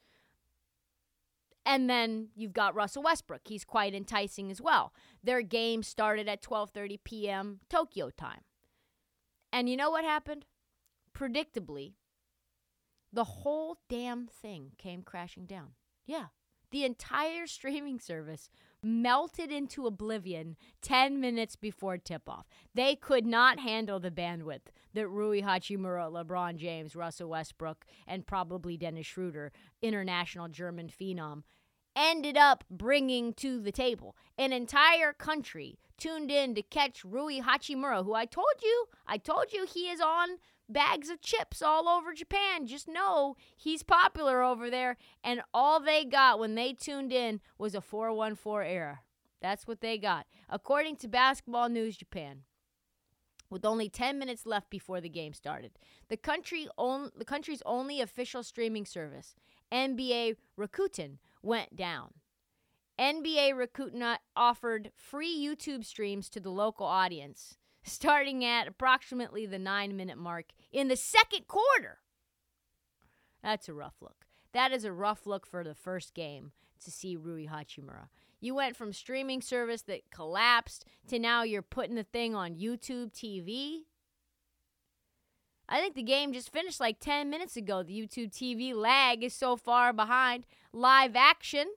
And 1.66 1.90
then 1.90 2.30
you've 2.36 2.54
got 2.54 2.76
Russell 2.76 3.02
Westbrook. 3.02 3.42
He's 3.46 3.66
quite 3.66 3.96
enticing 3.96 4.52
as 4.52 4.62
well. 4.62 4.94
Their 5.24 5.42
game 5.42 5.82
started 5.82 6.28
at 6.28 6.44
12:30 6.44 7.00
p.m. 7.04 7.60
Tokyo 7.70 8.12
time. 8.12 8.42
And 9.52 9.70
you 9.70 9.78
know 9.78 9.90
what 9.90 10.04
happened? 10.04 10.46
Predictably, 11.18 11.94
the 13.12 13.24
whole 13.24 13.78
damn 13.90 14.28
thing 14.28 14.74
came 14.78 15.02
crashing 15.02 15.46
down. 15.46 15.72
Yeah. 16.06 16.26
The 16.72 16.84
entire 16.84 17.48
streaming 17.48 18.00
service 18.00 18.50
melted 18.86 19.52
into 19.52 19.88
oblivion 19.88 20.56
10 20.84 21.20
minutes 21.20 21.56
before 21.56 21.98
tip 21.98 22.30
off. 22.30 22.46
They 22.76 22.96
could 22.96 23.26
not 23.26 23.60
handle 23.60 24.00
the 24.00 24.12
bandwidth 24.12 24.68
that 24.94 25.08
Rui 25.08 25.42
Hachimura, 25.42 26.12
LeBron 26.12 26.58
James, 26.58 26.96
Russell 26.96 27.30
Westbrook, 27.30 27.84
and 28.08 28.28
probably 28.28 28.78
Dennis 28.78 29.08
Schroeder, 29.08 29.52
international 29.82 30.48
German 30.50 30.90
phenom, 30.90 31.42
ended 31.96 32.38
up 32.38 32.64
bringing 32.70 33.34
to 33.34 33.60
the 33.60 33.72
table. 33.72 34.16
An 34.38 34.54
entire 34.54 35.14
country 35.14 35.80
tuned 35.98 36.30
in 36.30 36.54
to 36.54 36.62
catch 36.62 37.04
Rui 37.04 37.40
Hachimura, 37.40 38.06
who 38.06 38.14
I 38.14 38.26
told 38.26 38.46
you, 38.62 38.86
I 39.08 39.18
told 39.18 39.52
you 39.52 39.66
he 39.66 39.90
is 39.90 40.00
on 40.00 40.38
bags 40.70 41.10
of 41.10 41.22
chips 41.22 41.62
all 41.62 41.88
over 41.88 42.14
Japan. 42.14 42.68
Just 42.68 42.88
know 42.88 43.36
he's 43.56 43.84
popular 43.84 44.44
over 44.44 44.70
there. 44.70 44.98
And 45.24 45.42
all 45.54 45.80
they 45.80 46.06
got 46.06 46.40
when 46.40 46.56
they 46.56 46.74
tuned 46.74 47.12
in 47.12 47.42
was 47.58 47.76
a 47.76 47.82
414 47.82 48.70
error. 48.70 49.00
That's 49.42 49.68
what 49.68 49.82
they 49.82 49.98
got. 49.98 50.26
According 50.50 50.98
to 50.98 51.08
Basketball 51.08 51.70
News 51.70 51.98
Japan, 51.98 52.42
with 53.50 53.66
only 53.66 53.90
10 53.90 54.18
minutes 54.18 54.46
left 54.46 54.70
before 54.70 55.00
the 55.00 55.10
game 55.10 55.34
started, 55.34 55.72
the, 56.10 56.18
country 56.18 56.68
on, 56.78 57.12
the 57.16 57.26
country's 57.26 57.62
only 57.66 58.02
official 58.02 58.44
streaming 58.44 58.86
service, 58.86 59.36
NBA 59.72 60.38
Rakuten, 60.58 61.18
went 61.44 61.76
down. 61.76 62.14
NBA 63.00 63.52
Rakuten 63.54 64.18
offered 64.36 64.92
free 64.96 65.36
YouTube 65.38 65.84
streams 65.86 66.30
to 66.30 66.40
the 66.40 66.50
local 66.50 66.86
audience 66.86 67.58
starting 67.86 68.44
at 68.44 68.68
approximately 68.68 69.46
the 69.46 69.60
nine 69.60 69.96
minute 69.96 70.18
mark 70.18 70.48
in 70.72 70.88
the 70.88 70.98
second 70.98 71.48
quarter. 71.48 72.00
That's 73.42 73.70
a 73.70 73.74
rough 73.74 74.02
look. 74.02 74.26
That 74.54 74.72
is 74.72 74.84
a 74.84 74.92
rough 74.92 75.28
look 75.28 75.46
for 75.46 75.64
the 75.64 75.76
first 75.76 76.14
game 76.14 76.52
to 76.84 76.92
see 76.92 77.16
Rui 77.16 77.46
Hachimura. 77.46 78.08
You 78.42 78.56
went 78.56 78.76
from 78.76 78.92
streaming 78.92 79.42
service 79.42 79.84
that 79.84 80.10
collapsed 80.12 80.86
to 81.08 81.20
now 81.20 81.44
you're 81.44 81.62
putting 81.62 81.96
the 81.96 82.04
thing 82.04 82.36
on 82.36 82.56
YouTube 82.56 83.14
TV. 83.14 83.84
I 85.68 85.80
think 85.80 85.96
the 85.96 86.04
game 86.04 86.34
just 86.34 86.52
finished 86.52 86.80
like 86.80 87.00
10 87.00 87.30
minutes 87.30 87.58
ago. 87.58 87.84
The 87.84 88.00
YouTube 88.00 88.32
TV 88.32 88.74
lag 88.74 89.24
is 89.24 89.34
so 89.34 89.56
far 89.56 89.94
behind 89.94 90.46
live 90.72 91.16
action. 91.16 91.68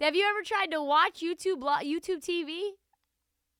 Have 0.00 0.14
you 0.14 0.26
ever 0.28 0.42
tried 0.42 0.70
to 0.72 0.82
watch 0.82 1.20
YouTube 1.20 1.60
YouTube 1.60 2.24
TV? 2.24 2.72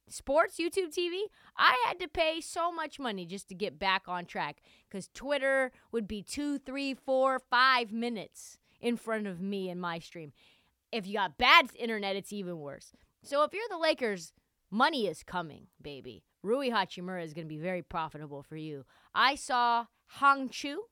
Sports 0.08 0.56
YouTube 0.58 0.96
TV, 0.96 1.22
I 1.56 1.76
had 1.86 1.98
to 2.00 2.08
pay 2.08 2.40
so 2.40 2.72
much 2.72 2.98
money 2.98 3.26
just 3.26 3.48
to 3.48 3.54
get 3.54 3.78
back 3.78 4.04
on 4.06 4.24
track 4.24 4.58
because 4.88 5.08
Twitter 5.14 5.72
would 5.92 6.06
be 6.06 6.22
two, 6.22 6.58
three, 6.58 6.94
four, 6.94 7.38
five 7.38 7.92
minutes 7.92 8.58
in 8.80 8.96
front 8.96 9.26
of 9.26 9.40
me 9.40 9.68
in 9.68 9.80
my 9.80 9.98
stream. 9.98 10.32
If 10.92 11.06
you 11.06 11.14
got 11.14 11.38
bad 11.38 11.70
internet, 11.74 12.16
it's 12.16 12.32
even 12.32 12.58
worse. 12.58 12.92
So 13.22 13.42
if 13.42 13.52
you're 13.52 13.62
the 13.68 13.78
Lakers, 13.78 14.32
money 14.70 15.06
is 15.06 15.22
coming, 15.22 15.66
baby. 15.82 16.22
Rui 16.42 16.70
Hachimura 16.70 17.24
is 17.24 17.34
going 17.34 17.46
to 17.46 17.54
be 17.54 17.58
very 17.58 17.82
profitable 17.82 18.42
for 18.42 18.56
you. 18.56 18.84
I 19.14 19.34
saw 19.34 19.86
Hong 20.06 20.48
Chu, 20.48 20.84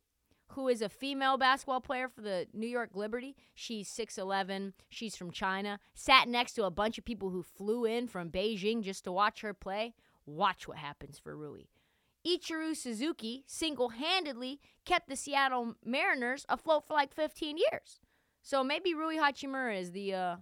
who 0.55 0.69
is 0.69 0.83
a 0.83 0.89
female 0.89 1.37
basketball 1.37 1.81
player 1.81 2.09
for 2.09 2.21
the 2.21 2.47
New 2.53 2.67
York 2.67 2.91
Liberty. 2.95 3.37
She's 3.55 3.89
6'11. 3.89 4.73
She's 4.89 5.17
from 5.17 5.31
China. 5.31 5.81
Sat 5.95 6.29
next 6.29 6.53
to 6.55 6.65
a 6.65 6.71
bunch 6.71 6.99
of 6.99 7.05
people 7.05 7.31
who 7.31 7.43
flew 7.43 7.85
in 7.85 8.07
from 8.07 8.31
Beijing 8.31 8.83
just 8.83 9.05
to 9.05 9.13
watch 9.13 9.41
her 9.41 9.55
play. 9.55 9.95
Watch 10.27 10.69
what 10.69 10.79
happens 10.79 11.19
for 11.19 11.37
Rui. 11.37 11.65
Ichiro 12.27 12.75
Suzuki 12.75 13.45
single 13.47 13.91
handedly 13.91 14.61
kept 14.85 15.09
the 15.09 15.17
Seattle 15.17 15.75
Mariners 15.85 16.47
afloat 16.49 16.87
for 16.87 16.95
like 16.95 17.13
15 17.13 17.59
years. 17.59 18.01
So 18.41 18.65
maybe 18.65 18.95
Rui 18.95 19.17
Hachimura 19.17 19.79
is 19.79 19.93
the 19.93 20.15
uh, 20.15 20.37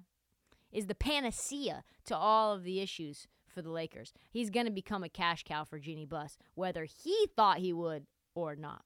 is 0.71 0.87
the 0.87 0.95
panacea 0.95 1.85
to 2.07 2.16
all 2.16 2.52
of 2.52 2.64
the 2.64 2.81
issues 2.81 3.26
for 3.52 3.62
the 3.62 3.71
Lakers. 3.71 4.12
He's 4.31 4.50
going 4.50 4.66
to 4.66 4.73
become 4.73 5.04
a 5.04 5.09
cash 5.09 5.45
cow 5.45 5.64
for 5.64 5.78
Jeanie 5.78 6.07
Buss, 6.07 6.38
whether 6.54 6.85
he 6.85 7.28
thought 7.37 7.59
he 7.59 7.73
would 7.73 8.07
or 8.35 8.57
not. 8.57 8.85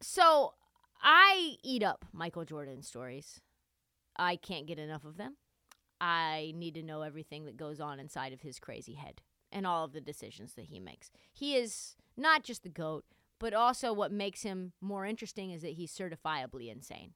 So 0.00 0.54
I 1.02 1.56
eat 1.62 1.82
up 1.82 2.04
Michael 2.12 2.44
Jordan 2.44 2.82
stories. 2.82 3.40
I 4.16 4.36
can't 4.36 4.66
get 4.66 4.78
enough 4.78 5.04
of 5.04 5.16
them. 5.16 5.36
I 6.00 6.52
need 6.54 6.74
to 6.74 6.82
know 6.82 7.02
everything 7.02 7.44
that 7.46 7.56
goes 7.56 7.80
on 7.80 8.00
inside 8.00 8.32
of 8.32 8.42
his 8.42 8.58
crazy 8.58 8.94
head 8.94 9.22
and 9.50 9.66
all 9.66 9.84
of 9.84 9.92
the 9.92 10.00
decisions 10.00 10.54
that 10.54 10.66
he 10.66 10.78
makes. 10.78 11.10
He 11.32 11.56
is 11.56 11.96
not 12.16 12.42
just 12.42 12.62
the 12.62 12.68
GOAT, 12.68 13.04
but 13.38 13.54
also 13.54 13.92
what 13.92 14.12
makes 14.12 14.42
him 14.42 14.72
more 14.80 15.06
interesting 15.06 15.50
is 15.50 15.62
that 15.62 15.74
he's 15.74 15.92
certifiably 15.92 16.70
insane. 16.70 17.12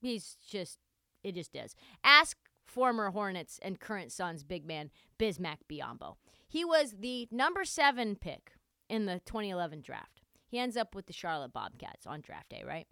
He's 0.00 0.36
just, 0.46 0.78
it 1.22 1.34
just 1.34 1.54
is. 1.54 1.74
Ask 2.04 2.36
former 2.64 3.10
Hornets 3.10 3.58
and 3.62 3.80
current 3.80 4.12
Suns 4.12 4.44
big 4.44 4.66
man 4.66 4.90
Bismack 5.18 5.58
Biyombo. 5.70 6.16
He 6.48 6.64
was 6.64 6.96
the 6.98 7.28
number 7.30 7.64
seven 7.64 8.16
pick 8.16 8.52
in 8.88 9.06
the 9.06 9.20
2011 9.24 9.80
draft. 9.80 10.21
He 10.52 10.58
ends 10.58 10.76
up 10.76 10.94
with 10.94 11.06
the 11.06 11.14
Charlotte 11.14 11.54
Bobcats 11.54 12.06
on 12.06 12.20
draft 12.20 12.50
day, 12.50 12.62
right? 12.64 12.86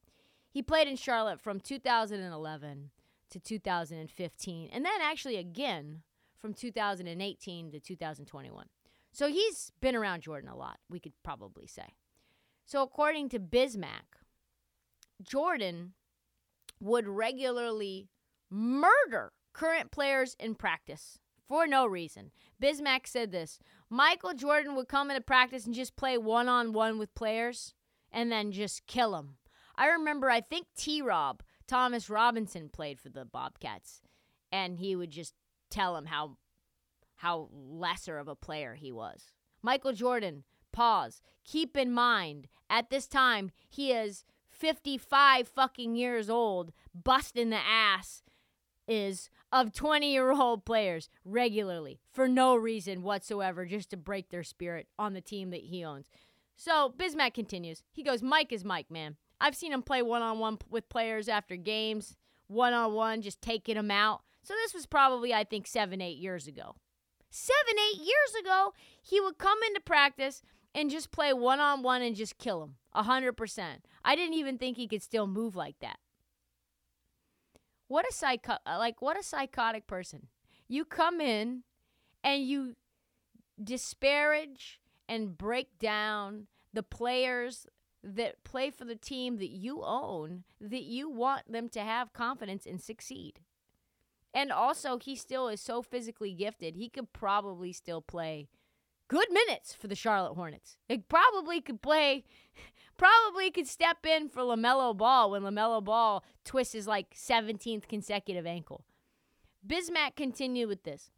He 0.50 0.62
played 0.62 0.88
in 0.88 0.96
Charlotte 0.96 1.42
from 1.42 1.60
2011 1.60 2.90
to 3.28 3.38
2015, 3.38 4.70
and 4.72 4.84
then 4.84 5.00
actually 5.02 5.36
again 5.36 6.00
from 6.40 6.54
2018 6.54 7.70
to 7.70 7.78
2021. 7.78 8.64
So 9.12 9.28
he's 9.28 9.72
been 9.78 9.94
around 9.94 10.22
Jordan 10.22 10.48
a 10.48 10.56
lot, 10.56 10.78
we 10.88 11.00
could 11.00 11.12
probably 11.22 11.66
say. 11.66 11.96
So 12.64 12.82
according 12.82 13.28
to 13.28 13.38
Bismack, 13.38 14.24
Jordan 15.22 15.92
would 16.80 17.06
regularly 17.06 18.08
murder 18.48 19.34
current 19.52 19.90
players 19.90 20.34
in 20.40 20.54
practice 20.54 21.18
for 21.46 21.66
no 21.66 21.84
reason. 21.84 22.30
Bismack 22.62 23.06
said 23.06 23.32
this 23.32 23.58
Michael 23.90 24.34
Jordan 24.34 24.76
would 24.76 24.88
come 24.88 25.10
into 25.10 25.20
practice 25.20 25.66
and 25.66 25.74
just 25.74 25.96
play 25.96 26.16
one 26.16 26.48
on 26.48 26.72
one 26.72 26.96
with 26.96 27.12
players 27.14 27.74
and 28.12 28.30
then 28.30 28.52
just 28.52 28.86
kill 28.86 29.12
them. 29.12 29.36
I 29.74 29.88
remember, 29.88 30.30
I 30.30 30.40
think 30.40 30.66
T 30.76 31.02
Rob, 31.02 31.42
Thomas 31.66 32.08
Robinson, 32.08 32.68
played 32.68 33.00
for 33.00 33.08
the 33.08 33.24
Bobcats, 33.24 34.02
and 34.52 34.78
he 34.78 34.94
would 34.94 35.10
just 35.10 35.34
tell 35.70 35.96
him 35.96 36.06
how, 36.06 36.36
how 37.16 37.48
lesser 37.52 38.18
of 38.18 38.28
a 38.28 38.36
player 38.36 38.74
he 38.74 38.92
was. 38.92 39.32
Michael 39.62 39.92
Jordan, 39.92 40.44
pause. 40.72 41.20
Keep 41.44 41.76
in 41.76 41.92
mind, 41.92 42.46
at 42.68 42.90
this 42.90 43.08
time, 43.08 43.50
he 43.68 43.92
is 43.92 44.24
55 44.48 45.48
fucking 45.48 45.96
years 45.96 46.30
old, 46.30 46.72
busting 46.94 47.50
the 47.50 47.56
ass 47.56 48.22
is 48.90 49.30
of 49.52 49.72
20 49.72 50.12
year 50.12 50.32
old 50.32 50.64
players 50.64 51.08
regularly 51.24 52.00
for 52.12 52.28
no 52.28 52.56
reason 52.56 53.02
whatsoever, 53.02 53.64
just 53.64 53.90
to 53.90 53.96
break 53.96 54.30
their 54.30 54.42
spirit 54.42 54.88
on 54.98 55.14
the 55.14 55.20
team 55.20 55.50
that 55.50 55.62
he 55.62 55.84
owns. 55.84 56.08
So 56.56 56.92
Bismack 56.98 57.32
continues. 57.32 57.82
He 57.92 58.02
goes, 58.02 58.22
Mike 58.22 58.52
is 58.52 58.64
Mike, 58.64 58.90
man. 58.90 59.16
I've 59.40 59.56
seen 59.56 59.72
him 59.72 59.82
play 59.82 60.02
one 60.02 60.22
on 60.22 60.38
one 60.38 60.58
with 60.68 60.88
players 60.90 61.28
after 61.28 61.56
games, 61.56 62.16
one 62.48 62.74
on 62.74 62.92
one, 62.92 63.22
just 63.22 63.40
taking 63.40 63.76
them 63.76 63.90
out. 63.90 64.22
So 64.42 64.54
this 64.54 64.74
was 64.74 64.86
probably, 64.86 65.32
I 65.32 65.44
think, 65.44 65.66
seven, 65.66 66.02
eight 66.02 66.18
years 66.18 66.46
ago. 66.46 66.74
Seven, 67.30 67.74
eight 67.90 68.00
years 68.00 68.42
ago, 68.42 68.74
he 69.00 69.20
would 69.20 69.38
come 69.38 69.58
into 69.68 69.80
practice 69.80 70.42
and 70.74 70.90
just 70.90 71.12
play 71.12 71.32
one 71.32 71.60
on 71.60 71.82
one 71.82 72.02
and 72.02 72.16
just 72.16 72.38
kill 72.38 72.62
him. 72.62 72.74
A 72.92 73.04
hundred 73.04 73.34
percent. 73.34 73.84
I 74.04 74.16
didn't 74.16 74.34
even 74.34 74.58
think 74.58 74.76
he 74.76 74.88
could 74.88 75.02
still 75.02 75.26
move 75.26 75.54
like 75.54 75.78
that. 75.80 75.98
What 77.90 78.08
a 78.08 78.14
psycho 78.14 78.52
uh, 78.64 78.78
like 78.78 79.02
what 79.02 79.18
a 79.18 79.22
psychotic 79.24 79.88
person. 79.88 80.28
You 80.68 80.84
come 80.84 81.20
in 81.20 81.64
and 82.22 82.44
you 82.44 82.76
disparage 83.60 84.80
and 85.08 85.36
break 85.36 85.76
down 85.80 86.46
the 86.72 86.84
players 86.84 87.66
that 88.04 88.44
play 88.44 88.70
for 88.70 88.84
the 88.84 88.94
team 88.94 89.38
that 89.38 89.50
you 89.50 89.82
own 89.82 90.44
that 90.60 90.84
you 90.84 91.10
want 91.10 91.50
them 91.50 91.68
to 91.70 91.80
have 91.80 92.12
confidence 92.12 92.64
and 92.64 92.80
succeed. 92.80 93.40
And 94.32 94.52
also 94.52 94.98
he 94.98 95.16
still 95.16 95.48
is 95.48 95.60
so 95.60 95.82
physically 95.82 96.32
gifted. 96.32 96.76
He 96.76 96.88
could 96.88 97.12
probably 97.12 97.72
still 97.72 98.02
play 98.02 98.46
good 99.10 99.26
minutes 99.32 99.74
for 99.74 99.88
the 99.88 99.96
Charlotte 99.96 100.34
Hornets. 100.34 100.76
He 100.88 100.98
probably 100.98 101.60
could 101.60 101.82
play 101.82 102.24
probably 102.96 103.50
could 103.50 103.66
step 103.66 104.06
in 104.06 104.28
for 104.28 104.42
LaMelo 104.42 104.96
Ball 104.96 105.32
when 105.32 105.42
LaMelo 105.42 105.82
Ball 105.82 106.24
twists 106.44 106.74
his 106.74 106.86
like 106.86 107.14
17th 107.14 107.88
consecutive 107.88 108.46
ankle. 108.46 108.84
Bismack 109.66 110.14
continued 110.16 110.68
with 110.68 110.84
this. 110.84 111.10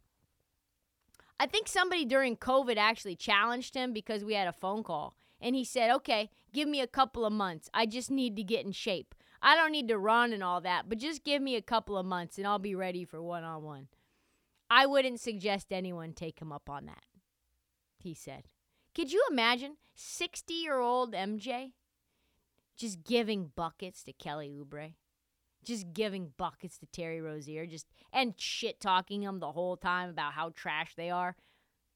I 1.39 1.45
think 1.45 1.67
somebody 1.67 2.03
during 2.03 2.35
COVID 2.35 2.77
actually 2.77 3.15
challenged 3.15 3.75
him 3.75 3.93
because 3.93 4.23
we 4.23 4.33
had 4.33 4.47
a 4.47 4.53
phone 4.53 4.83
call. 4.83 5.15
And 5.39 5.55
he 5.55 5.65
said, 5.65 5.91
okay, 5.91 6.29
give 6.53 6.67
me 6.67 6.79
a 6.79 6.87
couple 6.87 7.25
of 7.25 7.33
months. 7.33 7.69
I 7.73 7.85
just 7.85 8.09
need 8.09 8.35
to 8.37 8.43
get 8.43 8.65
in 8.65 8.71
shape. 8.71 9.13
I 9.41 9.55
don't 9.55 9.73
need 9.73 9.89
to 9.89 9.97
run 9.97 10.31
and 10.31 10.41
all 10.41 10.61
that, 10.61 10.87
but 10.87 10.99
just 10.99 11.25
give 11.25 11.41
me 11.41 11.57
a 11.57 11.61
couple 11.61 11.97
of 11.97 12.05
months 12.05 12.37
and 12.37 12.47
I'll 12.47 12.59
be 12.59 12.75
ready 12.75 13.03
for 13.03 13.21
one 13.21 13.43
on 13.43 13.61
one. 13.61 13.87
I 14.69 14.85
wouldn't 14.85 15.19
suggest 15.19 15.67
anyone 15.71 16.13
take 16.13 16.39
him 16.39 16.53
up 16.53 16.69
on 16.69 16.85
that, 16.85 17.03
he 18.03 18.13
said. 18.13 18.43
Could 18.95 19.11
you 19.11 19.23
imagine 19.29 19.77
60 19.95 20.53
year 20.53 20.79
old 20.79 21.13
MJ 21.13 21.71
just 22.77 23.03
giving 23.03 23.51
buckets 23.55 24.03
to 24.03 24.13
Kelly 24.13 24.49
Oubre? 24.49 24.93
Just 25.63 25.93
giving 25.93 26.33
buckets 26.37 26.77
to 26.79 26.85
Terry 26.87 27.21
Rozier, 27.21 27.65
just 27.65 27.87
and 28.11 28.33
shit 28.37 28.81
talking 28.81 29.21
them 29.21 29.39
the 29.39 29.53
whole 29.53 29.77
time 29.77 30.09
about 30.09 30.33
how 30.33 30.49
trash 30.49 30.93
they 30.95 31.09
are. 31.09 31.37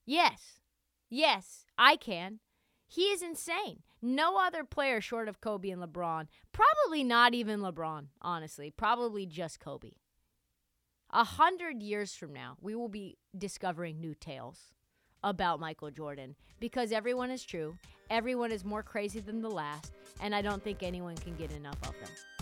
Yes, 0.05 0.61
yes, 1.09 1.65
I 1.77 1.97
can. 1.97 2.39
He 2.87 3.01
is 3.11 3.21
insane. 3.21 3.83
No 4.01 4.39
other 4.39 4.63
player 4.63 5.01
short 5.01 5.27
of 5.27 5.41
Kobe 5.41 5.69
and 5.69 5.81
LeBron, 5.81 6.27
probably 6.53 7.03
not 7.03 7.33
even 7.33 7.59
LeBron, 7.59 8.07
honestly, 8.21 8.71
probably 8.71 9.25
just 9.25 9.59
Kobe. 9.59 9.91
A 11.09 11.25
hundred 11.25 11.81
years 11.83 12.15
from 12.15 12.31
now, 12.31 12.55
we 12.61 12.73
will 12.73 12.89
be 12.89 13.17
discovering 13.37 13.99
new 13.99 14.15
tales 14.15 14.73
about 15.23 15.59
Michael 15.59 15.91
Jordan 15.91 16.35
because 16.59 16.91
everyone 16.91 17.29
is 17.31 17.43
true, 17.43 17.77
everyone 18.09 18.51
is 18.51 18.63
more 18.65 18.83
crazy 18.83 19.19
than 19.19 19.41
the 19.41 19.49
last, 19.49 19.93
and 20.21 20.33
I 20.33 20.41
don't 20.41 20.63
think 20.63 20.83
anyone 20.83 21.15
can 21.15 21.35
get 21.35 21.51
enough 21.51 21.77
of 21.83 21.93
them. 21.99 22.36